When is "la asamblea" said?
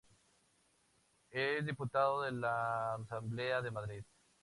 2.41-3.61